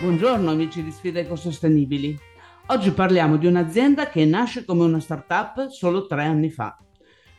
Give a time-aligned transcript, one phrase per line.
[0.00, 2.18] Buongiorno amici di Sfide Ecosostenibili.
[2.68, 6.74] Oggi parliamo di un'azienda che nasce come una startup solo tre anni fa,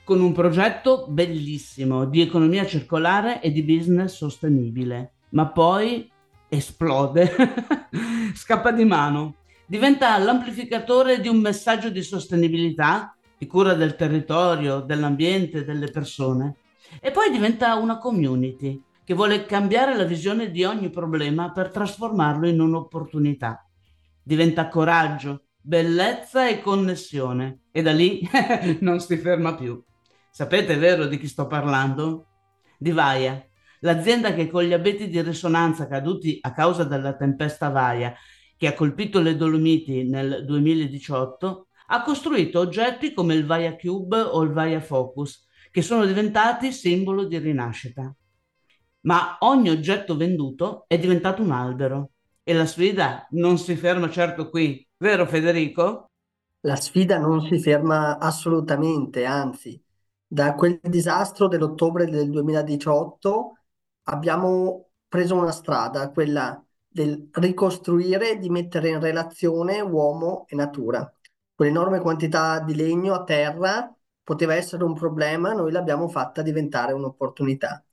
[0.04, 6.08] con un progetto bellissimo di economia circolare e di business sostenibile, ma poi
[6.50, 7.34] esplode,
[8.36, 15.66] scappa di mano, diventa l'amplificatore di un messaggio di sostenibilità, di cura del territorio, dell'ambiente,
[15.66, 16.58] delle persone,
[17.02, 22.48] e poi diventa una community che vuole cambiare la visione di ogni problema per trasformarlo
[22.48, 23.68] in un'opportunità.
[24.24, 28.22] Diventa coraggio, bellezza e connessione e da lì
[28.82, 29.82] non si ferma più.
[30.30, 32.28] Sapete vero di chi sto parlando?
[32.78, 33.44] Di Vaia,
[33.82, 38.14] l'azienda che con gli abeti di risonanza caduti a causa della tempesta Vaia
[38.56, 44.42] che ha colpito le Dolomiti nel 2018 ha costruito oggetti come il Vaia Cube o
[44.44, 48.16] il Vaia Focus che sono diventati simbolo di rinascita
[49.02, 52.12] ma ogni oggetto venduto è diventato un albero
[52.44, 56.10] e la sfida non si ferma certo qui, vero Federico?
[56.62, 59.82] La sfida non si ferma assolutamente, anzi,
[60.28, 63.58] da quel disastro dell'ottobre del 2018
[64.04, 71.12] abbiamo preso una strada, quella del ricostruire di mettere in relazione uomo e natura.
[71.56, 73.94] Quell'enorme quantità di legno a terra
[74.24, 77.84] poteva essere un problema, noi l'abbiamo fatta diventare un'opportunità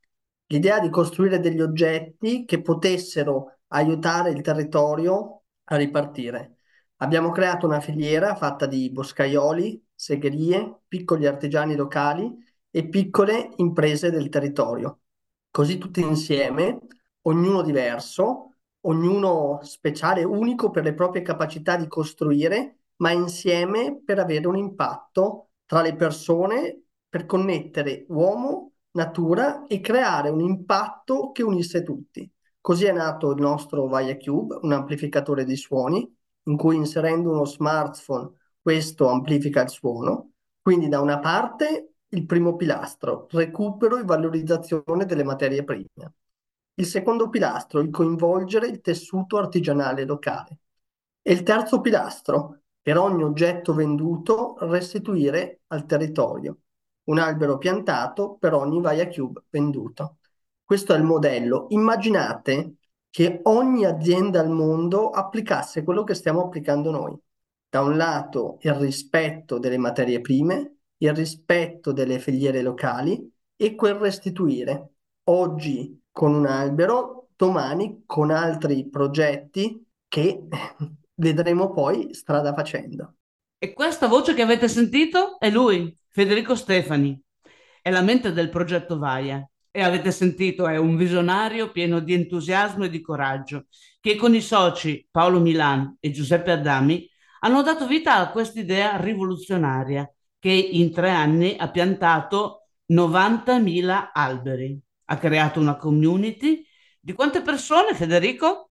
[0.49, 6.59] l'idea di costruire degli oggetti che potessero aiutare il territorio a ripartire.
[6.97, 12.35] Abbiamo creato una filiera fatta di boscaioli, segherie, piccoli artigiani locali
[12.71, 15.01] e piccole imprese del territorio.
[15.51, 16.79] Così tutti insieme,
[17.23, 24.47] ognuno diverso, ognuno speciale, unico per le proprie capacità di costruire, ma insieme per avere
[24.47, 31.85] un impatto tra le persone, per connettere uomo natura e creare un impatto che unisse
[31.85, 32.29] tutti.
[32.61, 37.45] Così è nato il nostro Vaia Cube, un amplificatore di suoni, in cui inserendo uno
[37.45, 40.33] smartphone questo amplifica il suono.
[40.61, 46.15] Quindi da una parte il primo pilastro, recupero e valorizzazione delle materie prime.
[46.75, 50.59] Il secondo pilastro, il coinvolgere il tessuto artigianale locale.
[51.23, 56.59] E il terzo pilastro, per ogni oggetto venduto, restituire al territorio
[57.09, 60.19] un albero piantato per ogni Vaia Cube venduto.
[60.65, 61.67] Questo è il modello.
[61.71, 62.77] Immaginate
[63.11, 67.19] che ogni azienda al mondo applicasse quello che stiamo applicando noi.
[67.69, 73.95] Da un lato il rispetto delle materie prime, il rispetto delle filiere locali e quel
[73.95, 74.93] restituire.
[75.25, 80.47] Oggi con un albero, domani con altri progetti che
[81.15, 83.15] vedremo poi strada facendo.
[83.59, 87.17] E questa voce che avete sentito è lui, Federico Stefani
[87.81, 92.87] è la mente del progetto Vaia e avete sentito è un visionario pieno di entusiasmo
[92.87, 93.67] e di coraggio
[94.01, 97.09] che con i soci Paolo Milan e Giuseppe Adami
[97.43, 102.63] hanno dato vita a quest'idea rivoluzionaria che in tre anni ha piantato
[102.93, 104.77] 90.000 alberi.
[105.05, 106.67] Ha creato una community
[106.99, 108.71] di quante persone, Federico?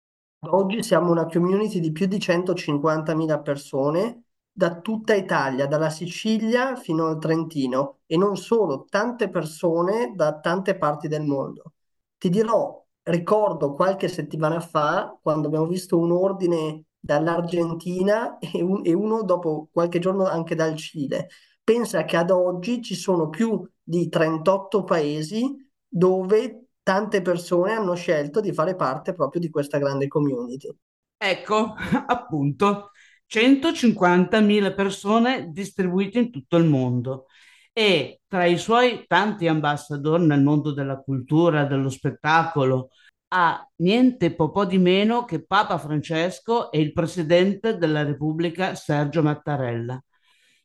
[0.47, 4.24] Oggi siamo una community di più di 150.000 persone
[4.57, 10.77] da tutta Italia, dalla Sicilia fino al Trentino e non solo, tante persone da tante
[10.79, 11.73] parti del mondo.
[12.17, 18.93] Ti dirò, ricordo qualche settimana fa quando abbiamo visto un ordine dall'Argentina e, un, e
[18.93, 21.29] uno dopo qualche giorno anche dal Cile.
[21.65, 25.57] Pensa che ad oggi ci sono più di 38 paesi
[25.89, 30.69] dove tante persone hanno scelto di fare parte proprio di questa grande community.
[31.17, 31.75] Ecco,
[32.07, 32.91] appunto.
[33.27, 37.27] 150.000 persone distribuite in tutto il mondo
[37.73, 42.91] e tra i suoi tanti ambassador nel mondo della cultura, dello spettacolo,
[43.29, 50.01] ha niente po' di meno che Papa Francesco e il Presidente della Repubblica Sergio Mattarella.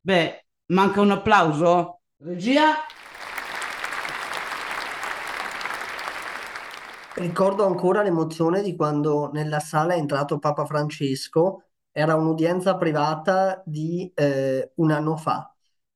[0.02, 2.02] Beh, manca un applauso?
[2.18, 2.76] Regia?
[7.16, 14.12] Ricordo ancora l'emozione di quando nella sala è entrato Papa Francesco era un'udienza privata di
[14.16, 15.54] eh, un anno fa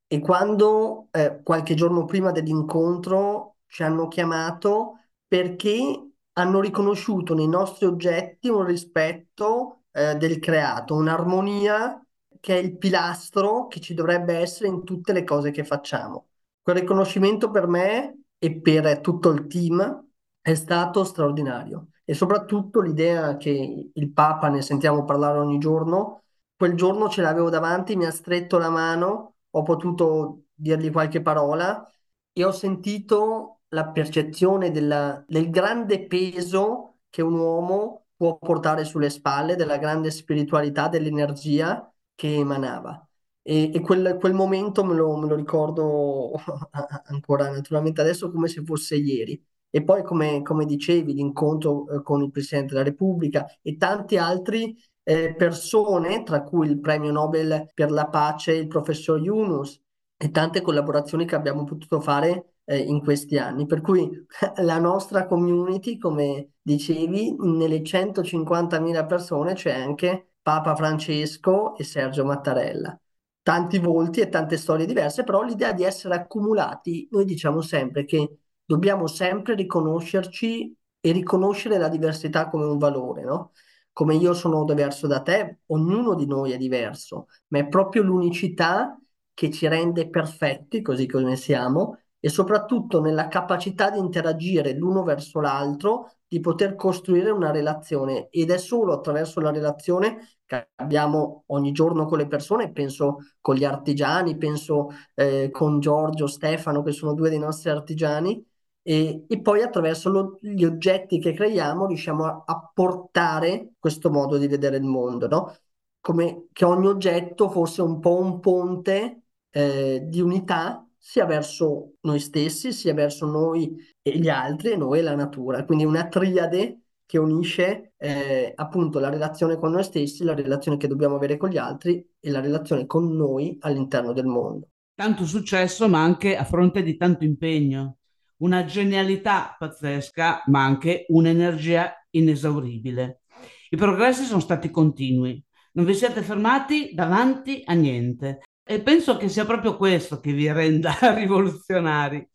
[0.08, 7.86] e quando eh, qualche giorno prima dell'incontro ci hanno chiamato perché hanno riconosciuto nei nostri
[7.86, 12.00] oggetti un rispetto eh, del creato, un'armonia
[12.40, 16.28] che è il pilastro che ci dovrebbe essere in tutte le cose che facciamo.
[16.62, 20.08] Quel riconoscimento per me e per tutto il team
[20.42, 26.24] è stato straordinario e soprattutto l'idea che il Papa, ne sentiamo parlare ogni giorno,
[26.56, 31.88] quel giorno ce l'avevo davanti, mi ha stretto la mano, ho potuto dirgli qualche parola
[32.32, 39.10] e ho sentito la percezione della, del grande peso che un uomo può portare sulle
[39.10, 43.06] spalle, della grande spiritualità, dell'energia che emanava.
[43.42, 46.32] E, e quel, quel, momento me lo, me lo ricordo
[47.06, 49.44] ancora naturalmente adesso come se fosse ieri.
[49.76, 54.78] E poi, come, come dicevi, l'incontro eh, con il Presidente della Repubblica e tanti altri
[55.02, 59.82] eh, persone, tra cui il premio Nobel per la pace, il professor Yunus,
[60.16, 63.66] e tante collaborazioni che abbiamo potuto fare eh, in questi anni.
[63.66, 64.10] Per cui
[64.62, 72.96] la nostra community, come dicevi, nelle 150.000 persone c'è anche Papa Francesco e Sergio Mattarella.
[73.42, 78.43] Tanti volti e tante storie diverse, però l'idea di essere accumulati, noi diciamo sempre che
[78.66, 83.52] dobbiamo sempre riconoscerci e riconoscere la diversità come un valore, no?
[83.92, 88.98] Come io sono diverso da te, ognuno di noi è diverso, ma è proprio l'unicità
[89.34, 95.42] che ci rende perfetti, così come siamo, e soprattutto nella capacità di interagire l'uno verso
[95.42, 101.72] l'altro, di poter costruire una relazione ed è solo attraverso la relazione che abbiamo ogni
[101.74, 107.14] giorno con le persone, penso con gli artigiani, penso eh, con Giorgio, Stefano, che sono
[107.14, 108.44] due dei nostri artigiani,
[108.84, 114.38] e, e poi attraverso lo, gli oggetti che creiamo riusciamo a, a, portare questo modo
[114.38, 115.56] di vedere il mondo, no?
[116.02, 122.20] Come che ogni oggetto fosse un po' un ponte eh, di unità sia verso noi
[122.20, 125.64] stessi, sia verso noi e gli altri, e noi e la natura.
[125.64, 130.88] Quindi una triade che unisce eh, appunto la relazione con noi stessi, la relazione che
[130.88, 134.68] dobbiamo avere con gli altri e la relazione con noi all'interno del mondo.
[134.94, 137.98] Tanto successo, ma anche a fronte di tanto impegno
[138.44, 143.22] una genialità pazzesca, ma anche un'energia inesauribile.
[143.70, 145.44] I progressi sono stati continui,
[145.74, 150.52] non vi siete fermati davanti a niente e penso che sia proprio questo che vi
[150.52, 152.28] renda rivoluzionari.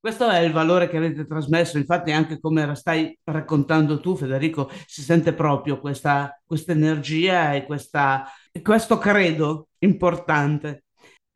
[0.00, 5.02] Questo è il valore che avete trasmesso, infatti anche come stai raccontando tu Federico, si
[5.02, 8.24] sente proprio questa, questa energia e questa,
[8.62, 10.85] questo credo importante.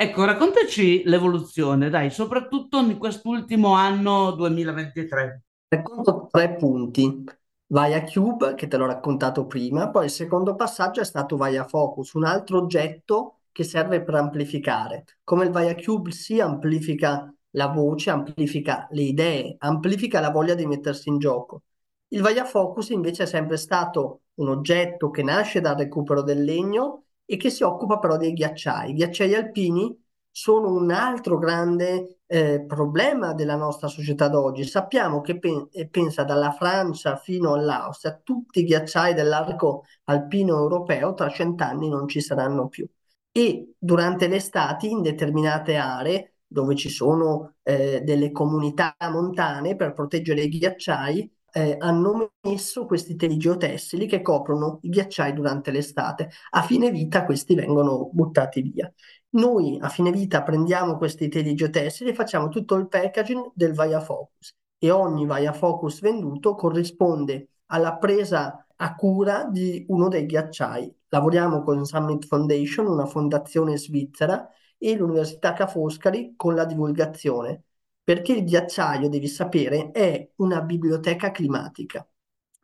[0.03, 5.43] Ecco, raccontaci l'evoluzione, dai, soprattutto in quest'ultimo anno 2023.
[5.69, 7.23] Racconto tre punti.
[7.67, 11.59] Vai a Cube, che te l'ho raccontato prima, poi il secondo passaggio è stato vai
[11.59, 15.05] a Focus, un altro oggetto che serve per amplificare.
[15.23, 20.55] Come il vai a Cube si amplifica la voce, amplifica le idee, amplifica la voglia
[20.55, 21.65] di mettersi in gioco.
[22.09, 26.43] Il vai a Focus invece è sempre stato un oggetto che nasce dal recupero del
[26.43, 28.91] legno e che si occupa però dei ghiacciai.
[28.91, 29.97] I ghiacciai alpini
[30.33, 34.65] sono un altro grande eh, problema della nostra società d'oggi.
[34.65, 41.15] Sappiamo che pen- eh, pensa dalla Francia fino all'Austria, tutti i ghiacciai dell'arco alpino europeo
[41.15, 42.85] tra cent'anni non ci saranno più.
[43.31, 49.95] E durante le estati in determinate aree dove ci sono eh, delle comunità montane per
[49.95, 56.31] proteggere i ghiacciai, eh, hanno messo questi teli geotessili che coprono i ghiacciai durante l'estate.
[56.51, 58.93] A fine vita questi vengono buttati via.
[59.31, 64.01] Noi a fine vita prendiamo questi teli geotessili e facciamo tutto il packaging del Vaia
[64.01, 70.95] Focus e ogni Vaia Focus venduto corrisponde alla presa a cura di uno dei ghiacciai.
[71.09, 74.49] Lavoriamo con Summit Foundation, una fondazione svizzera,
[74.83, 77.65] e l'Università Ca' Foscari con la divulgazione
[78.11, 82.05] perché il ghiacciaio, devi sapere, è una biblioteca climatica.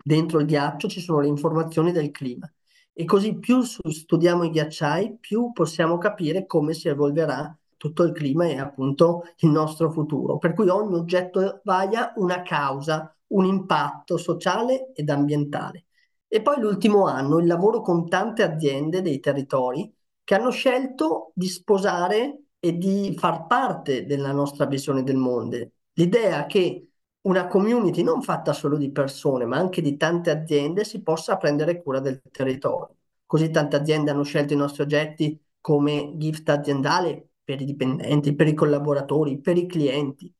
[0.03, 2.53] Dentro il ghiaccio ci sono le informazioni del clima
[2.93, 8.47] e così più studiamo i ghiacciai, più possiamo capire come si evolverà tutto il clima
[8.47, 10.39] e appunto il nostro futuro.
[10.39, 15.85] Per cui ogni oggetto vaia una causa, un impatto sociale ed ambientale.
[16.27, 21.47] E poi l'ultimo anno il lavoro con tante aziende dei territori che hanno scelto di
[21.47, 25.57] sposare e di far parte della nostra visione del mondo.
[25.95, 26.89] L'idea che
[27.23, 31.83] una community non fatta solo di persone, ma anche di tante aziende si possa prendere
[31.83, 32.97] cura del territorio.
[33.27, 38.49] Così tante aziende hanno scelto i nostri oggetti come gift aziendale per i dipendenti, per
[38.49, 40.33] i collaboratori, per i clienti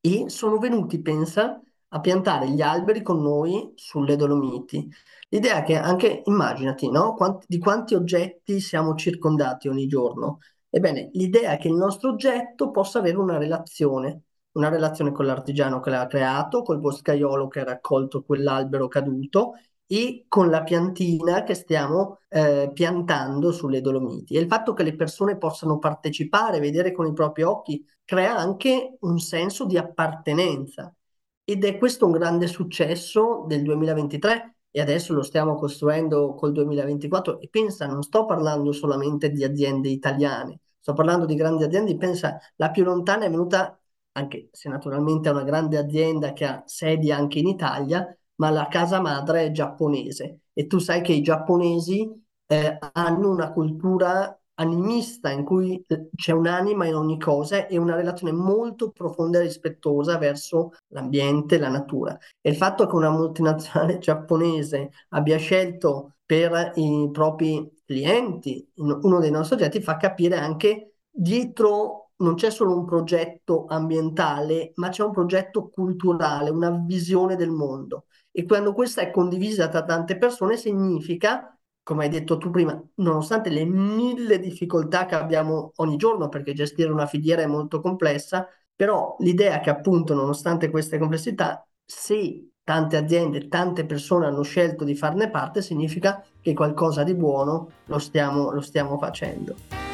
[0.00, 1.60] e sono venuti, pensa,
[1.92, 4.88] a piantare gli alberi con noi sulle Dolomiti.
[5.28, 7.14] L'idea è che anche, immaginati, no?
[7.14, 10.38] Quanti, di quanti oggetti siamo circondati ogni giorno.
[10.70, 14.22] Ebbene, l'idea è che il nostro oggetto possa avere una relazione,
[14.52, 19.54] una relazione con l'artigiano che l'ha creato, col boscaiolo che ha raccolto quell'albero caduto
[19.86, 24.36] e con la piantina che stiamo eh, piantando sulle Dolomiti.
[24.36, 28.96] E il fatto che le persone possano partecipare, vedere con i propri occhi, crea anche
[29.00, 30.94] un senso di appartenenza.
[31.42, 37.40] Ed è questo un grande successo del 2023 e adesso lo stiamo costruendo col 2024
[37.40, 42.38] e pensa, non sto parlando solamente di aziende italiane, sto parlando di grandi aziende, pensa,
[42.56, 43.78] la più lontana è venuta,
[44.12, 48.66] anche se naturalmente è una grande azienda che ha sedi anche in Italia, ma la
[48.68, 50.40] casa madre è giapponese.
[50.52, 52.08] E tu sai che i giapponesi
[52.46, 57.96] eh, hanno una cultura animista in cui eh, c'è un'anima in ogni cosa e una
[57.96, 62.16] relazione molto profonda e rispettosa verso l'ambiente, la natura.
[62.40, 69.32] E il fatto che una multinazionale giapponese abbia scelto per i propri clienti uno dei
[69.32, 75.10] nostri oggetti fa capire anche dietro non c'è solo un progetto ambientale, ma c'è un
[75.10, 78.04] progetto culturale, una visione del mondo.
[78.30, 83.50] E quando questa è condivisa da tante persone significa come hai detto tu prima, nonostante
[83.50, 89.16] le mille difficoltà che abbiamo ogni giorno, perché gestire una filiera è molto complessa, però
[89.20, 95.30] l'idea che appunto, nonostante queste complessità, se tante aziende, tante persone hanno scelto di farne
[95.30, 99.89] parte, significa che qualcosa di buono lo stiamo, lo stiamo facendo.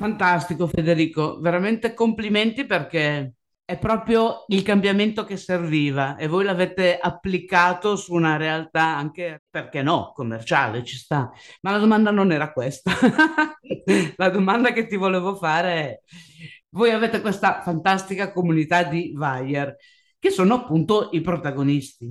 [0.00, 7.96] Fantastico Federico, veramente complimenti perché è proprio il cambiamento che serviva e voi l'avete applicato
[7.96, 11.30] su una realtà anche, perché no, commerciale, ci sta.
[11.60, 12.92] Ma la domanda non era questa.
[14.16, 16.00] la domanda che ti volevo fare è,
[16.70, 19.76] voi avete questa fantastica comunità di Bayer,
[20.18, 22.10] che sono appunto i protagonisti.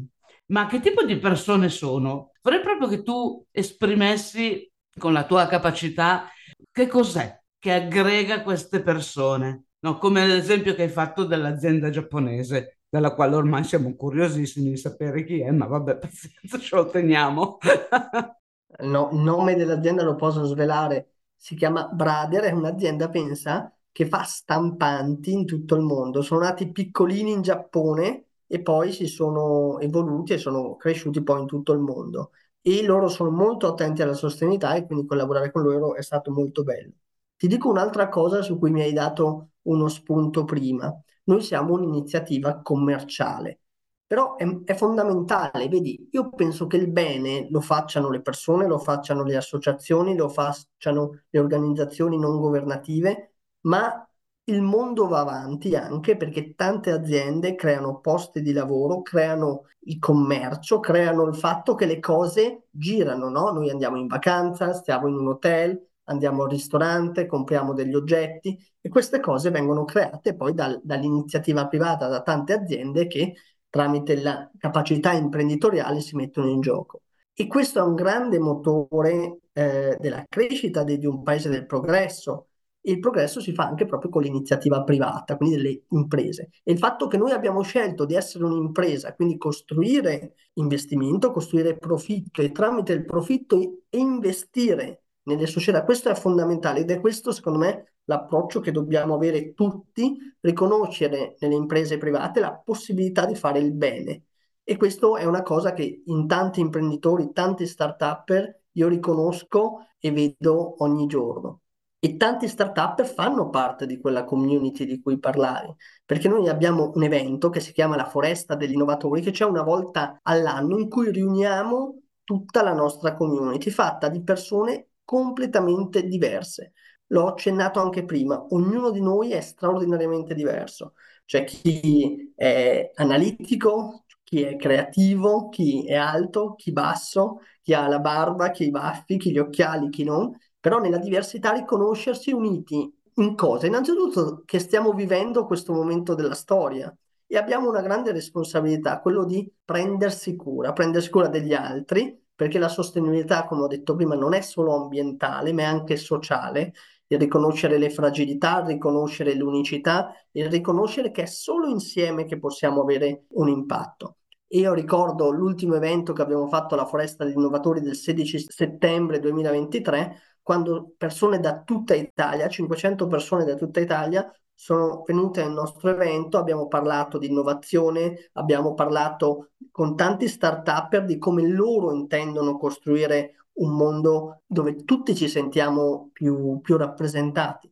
[0.50, 2.34] Ma che tipo di persone sono?
[2.44, 6.30] Vorrei proprio che tu esprimessi con la tua capacità
[6.72, 9.98] che cos'è che aggrega queste persone, no?
[9.98, 15.42] come l'esempio che hai fatto dell'azienda giapponese, della quale ormai siamo curiosissimi di sapere chi
[15.42, 17.58] è, ma vabbè, pazienza, ce lo teniamo.
[18.80, 24.24] no, il nome dell'azienda lo posso svelare, si chiama Brader, è un'azienda, pensa, che fa
[24.24, 26.22] stampanti in tutto il mondo.
[26.22, 31.48] Sono nati piccolini in Giappone e poi si sono evoluti e sono cresciuti poi in
[31.48, 32.32] tutto il mondo.
[32.62, 36.64] E loro sono molto attenti alla sostenibilità e quindi collaborare con loro è stato molto
[36.64, 36.94] bello.
[37.40, 40.94] Ti dico un'altra cosa su cui mi hai dato uno spunto prima.
[41.24, 43.62] Noi siamo un'iniziativa commerciale,
[44.06, 48.78] però è, è, fondamentale, vedi, io penso che il bene lo facciano le persone, lo
[48.78, 54.06] facciano le associazioni, lo facciano le organizzazioni non governative, ma
[54.46, 60.82] il mondo va avanti anche perché tante aziende creano posti di lavoro, creano il commercio,
[60.82, 63.52] creano il fatto che le cose girano, no?
[63.52, 68.90] Noi andiamo in vacanza, stiamo in un hotel, andiamo al ristorante, compriamo degli oggetti e
[68.90, 73.36] queste cose vengono create poi dal, dall'iniziativa privata, da tante aziende che
[73.70, 77.02] tramite la capacità imprenditoriale si mettono in gioco.
[77.34, 82.48] E questo è un grande motore eh, della crescita di, di un paese del progresso.
[82.82, 86.50] Il progresso si fa anche proprio con l'iniziativa privata, quindi delle imprese.
[86.64, 92.42] E il fatto che noi abbiamo scelto di essere un'impresa, quindi costruire investimento, costruire profitto
[92.42, 95.84] e tramite il profitto investire nelle società.
[95.84, 101.56] Questo è fondamentale ed è questo, secondo me, l'approccio che dobbiamo avere tutti, riconoscere nelle
[101.56, 104.24] imprese private la possibilità di fare il bene.
[104.64, 110.76] E questo è una cosa che in tanti imprenditori, tanti start-upper io riconosco e vedo
[110.84, 111.62] ogni giorno.
[112.02, 117.04] E tanti start-up fanno parte di quella community di cui parlavi, perché noi abbiamo un
[117.04, 121.12] evento che si chiama la Foresta degli Innovatori, che c'è una volta all'anno in cui
[121.12, 126.74] riuniamo tutta la nostra community, fatta di persone completamente diverse.
[127.08, 130.94] L'ho accennato anche prima, ognuno di noi è straordinariamente diverso.
[131.26, 137.98] C'è chi è analitico, chi è creativo, chi è alto, chi basso, chi ha la
[137.98, 143.34] barba, chi i baffi, chi gli occhiali, chi non, però nella diversità riconoscersi uniti in
[143.36, 143.66] cosa?
[143.66, 149.52] Innanzitutto che stiamo vivendo questo momento della storia e abbiamo una grande responsabilità, quello di
[149.66, 154.40] prendersi cura, prendersi cura degli altri perché la sostenibilità, come ho detto prima, non è
[154.40, 156.72] solo ambientale, ma è anche sociale,
[157.08, 162.80] il riconoscere le fragilità, il riconoscere l'unicità, il riconoscere che è solo insieme che possiamo
[162.80, 164.20] avere un impatto.
[164.52, 170.38] Io ricordo l'ultimo evento che abbiamo fatto alla Foresta degli Innovatori del 16 settembre 2023,
[170.42, 174.32] quando persone da tutta Italia, 500 persone da tutta Italia,
[174.62, 181.18] sono venute al nostro evento, abbiamo parlato di innovazione, abbiamo parlato con tanti start-upper di
[181.18, 187.72] come loro intendono costruire un mondo dove tutti ci sentiamo più, più rappresentati.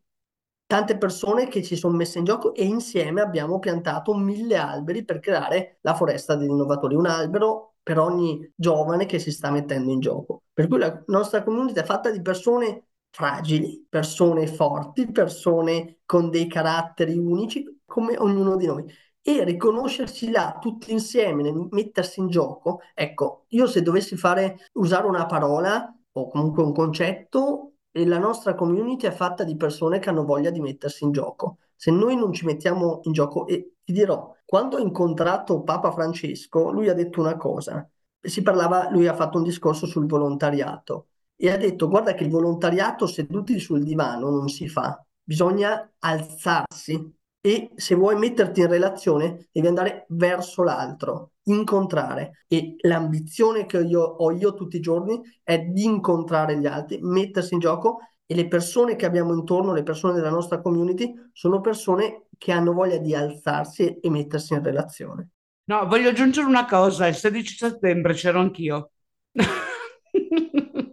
[0.66, 5.20] Tante persone che ci sono messe in gioco e insieme abbiamo piantato mille alberi per
[5.20, 10.00] creare la foresta degli innovatori, un albero per ogni giovane che si sta mettendo in
[10.00, 10.44] gioco.
[10.54, 16.48] Per cui la nostra comunità è fatta di persone fragili, persone forti, persone con dei
[16.48, 18.86] caratteri unici come ognuno di noi.
[19.22, 22.80] e riconoscersi là tutti insieme, mettersi in gioco.
[22.94, 29.06] Ecco, io se dovessi fare, usare una parola o comunque un concetto, la nostra community
[29.06, 31.58] è fatta di persone che hanno voglia di mettersi in gioco.
[31.76, 36.72] Se noi non ci mettiamo in gioco, e ti dirò, quando ho incontrato Papa Francesco,
[36.72, 37.88] lui ha detto una cosa,
[38.20, 42.30] si parlava, lui ha fatto un discorso sul volontariato e ha detto guarda che il
[42.30, 49.48] volontariato seduti sul divano non si fa, bisogna alzarsi e se vuoi metterti in relazione
[49.52, 55.60] devi andare verso l'altro, incontrare e l'ambizione che io, ho io tutti i giorni è
[55.60, 60.14] di incontrare gli altri, mettersi in gioco e le persone che abbiamo intorno, le persone
[60.14, 65.30] della nostra community, sono persone che hanno voglia di alzarsi e mettersi in relazione.
[65.66, 68.92] No, voglio aggiungere una cosa, il 16 settembre c'ero anch'io.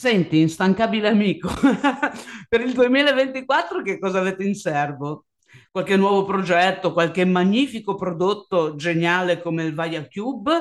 [0.00, 1.50] Senti, instancabile amico,
[2.48, 5.26] per il 2024 che cosa avete in serbo?
[5.70, 10.52] qualche nuovo progetto, qualche magnifico prodotto geniale come il Vaya Cube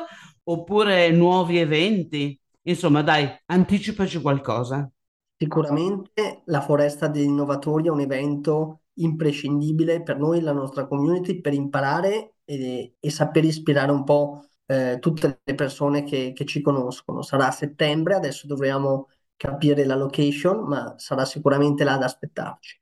[0.44, 2.38] oppure nuovi eventi?
[2.64, 4.92] Insomma, dai, anticipaci qualcosa.
[5.38, 11.54] Sicuramente la Foresta degli Innovatori è un evento imprescindibile per noi, la nostra community, per
[11.54, 17.22] imparare e, e saper ispirare un po' eh, tutte le persone che, che ci conoscono.
[17.22, 19.08] Sarà a settembre, adesso dovremo
[19.40, 22.78] capire la location, ma sarà sicuramente là ad aspettarci.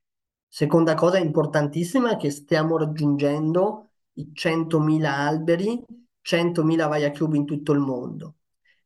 [0.48, 5.80] Seconda cosa importantissima è che stiamo raggiungendo i 100.000 alberi,
[6.20, 8.34] 100.000 Vaia Cube in tutto il mondo.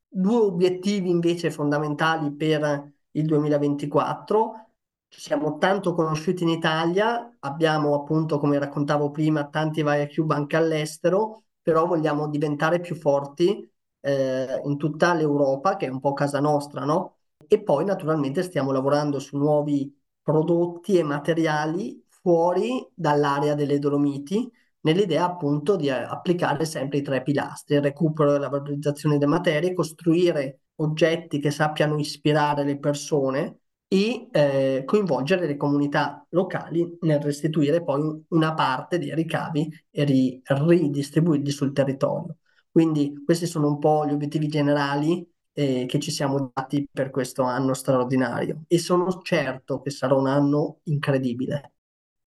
[0.07, 4.67] Due obiettivi invece fondamentali per il 2024.
[5.09, 10.57] Ci siamo tanto conosciuti in Italia, abbiamo appunto, come raccontavo prima, tanti Vaia Cube anche
[10.57, 13.67] all'estero, però vogliamo diventare più forti
[14.01, 17.17] eh, in tutta l'Europa, che è un po' casa nostra, no?
[17.53, 25.27] E poi naturalmente stiamo lavorando su nuovi prodotti e materiali fuori dall'area delle Dolomiti, nell'idea
[25.27, 29.75] appunto di eh, applicare sempre i tre pilastri, il recupero e la valorizzazione delle materie,
[29.75, 37.85] costruire oggetti che sappiano ispirare le persone e eh, coinvolgere le comunità locali nel restituire
[37.85, 42.39] poi una parte dei ricavi e ri- ridistribuirli sul territorio.
[42.71, 47.43] Quindi questi sono un po' gli obiettivi generali eh, che ci siamo dati per questo
[47.43, 51.73] anno straordinario e sono certo che sarà un anno incredibile.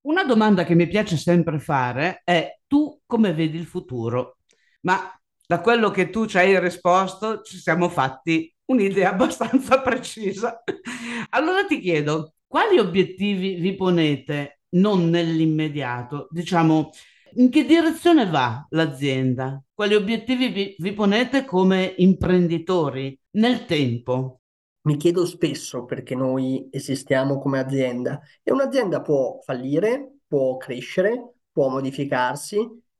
[0.01, 4.37] Una domanda che mi piace sempre fare è tu come vedi il futuro?
[4.81, 5.11] Ma
[5.47, 10.63] da quello che tu ci hai risposto ci siamo fatti un'idea abbastanza precisa.
[11.29, 16.91] Allora ti chiedo, quali obiettivi vi ponete non nell'immediato, diciamo
[17.33, 19.61] in che direzione va l'azienda?
[19.73, 24.41] Quali obiettivi vi, vi ponete come imprenditori nel tempo?
[24.81, 31.69] Mi chiedo spesso perché noi esistiamo come azienda e un'azienda può fallire, può crescere, può
[31.69, 32.57] modificarsi.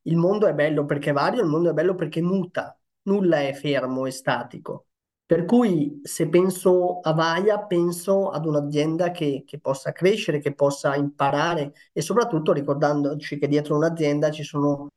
[0.08, 4.06] Il mondo è bello perché vario, il mondo è bello perché muta, nulla è fermo
[4.06, 4.88] e statico.
[5.28, 10.96] Per cui se penso a Vaia, penso ad un'azienda che, che, possa crescere, che possa
[10.96, 14.90] imparare e soprattutto ricordandoci che dietro un'azienda ci sono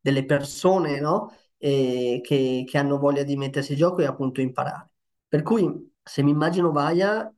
[0.00, 1.30] delle persone no?
[1.58, 4.90] e che, che, hanno voglia di mettersi in gioco e appunto imparare.
[5.28, 7.30] Per cui se mi immagino Vaia,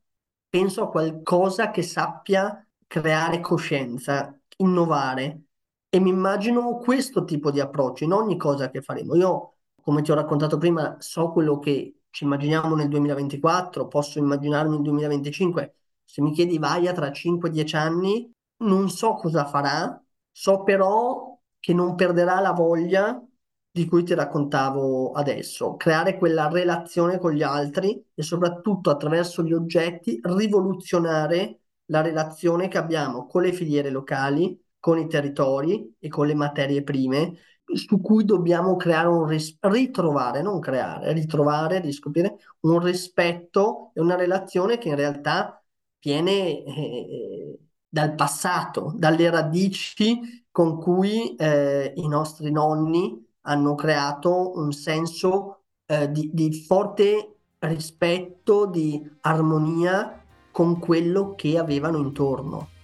[0.49, 5.43] penso a qualcosa che sappia creare coscienza, innovare
[5.89, 9.15] e mi immagino questo tipo di approccio in ogni cosa che faremo.
[9.17, 14.71] Io, come ti ho raccontato prima, so quello che ci immaginiamo nel 2024, posso immaginarmi
[14.71, 15.75] nel 2025.
[16.03, 21.95] Se mi chiedi Vaia tra 5-10 anni, non so cosa farà, so però che non
[21.95, 23.23] perderà la voglia
[23.71, 29.53] di cui ti raccontavo adesso, creare quella relazione con gli altri e soprattutto attraverso gli
[29.53, 36.27] oggetti rivoluzionare la relazione che abbiamo con le filiere locali, con i territori e con
[36.27, 37.37] le materie prime
[37.75, 44.17] su cui dobbiamo creare un ris- ritrovare, non creare, ritrovare, riscoprire un rispetto e una
[44.17, 45.63] relazione che in realtà
[46.01, 54.73] viene eh, dal passato, dalle radici con cui eh, i nostri nonni hanno creato un
[54.73, 62.76] senso eh, di, di forte rispetto, di armonia con quello che avevano intorno.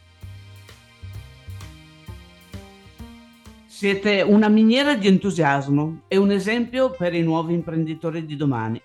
[3.82, 8.80] Siete una miniera di entusiasmo e un esempio per i nuovi imprenditori di domani,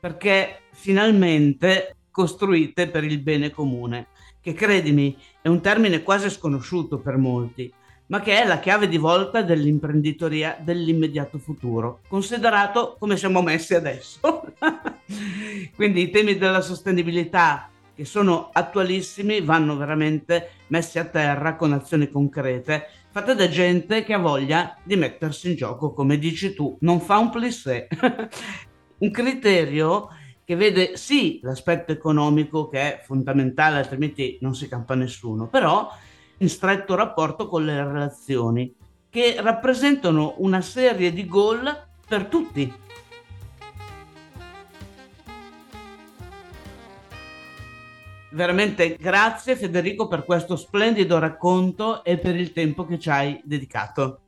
[0.00, 4.06] perché finalmente costruite per il bene comune,
[4.40, 7.70] che credimi è un termine quasi sconosciuto per molti,
[8.06, 14.20] ma che è la chiave di volta dell'imprenditoria dell'immediato futuro, considerato come siamo messi adesso.
[15.76, 22.08] Quindi i temi della sostenibilità che sono attualissimi, vanno veramente messi a terra con azioni
[22.08, 27.00] concrete, fatte da gente che ha voglia di mettersi in gioco, come dici tu, non
[27.00, 27.88] fa un plissé.
[28.98, 30.08] un criterio
[30.44, 35.88] che vede sì l'aspetto economico che è fondamentale, altrimenti non si campa nessuno, però
[36.38, 38.74] in stretto rapporto con le relazioni,
[39.08, 42.72] che rappresentano una serie di goal per tutti.
[48.32, 54.20] Veramente grazie Federico per questo splendido racconto e per il tempo che ci hai dedicato.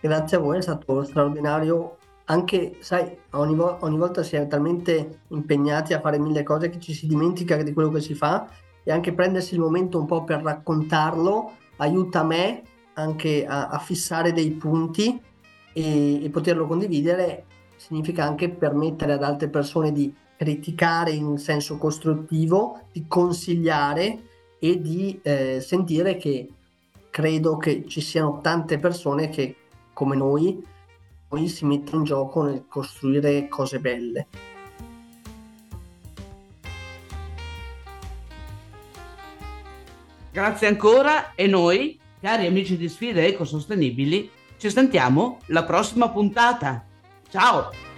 [0.00, 5.20] Grazie a voi, è stato straordinario anche, sai, ogni, vo- ogni volta si è talmente
[5.28, 8.48] impegnati a fare mille cose che ci si dimentica di quello che si fa
[8.82, 12.62] e anche prendersi il momento un po' per raccontarlo aiuta me
[12.94, 15.20] anche a, a fissare dei punti
[15.72, 17.44] e, e, poterlo condividere
[17.76, 24.22] significa anche permettere ad altre persone di criticare in senso costruttivo, di consigliare
[24.58, 26.48] e di eh, sentire che
[27.10, 29.54] credo che ci siano tante persone che
[29.92, 30.60] come noi
[31.28, 34.26] poi si mette in gioco nel costruire cose belle.
[40.32, 46.84] Grazie ancora e noi, cari amici di Sfide Ecosostenibili, ci sentiamo la prossima puntata.
[47.30, 47.91] Ciao!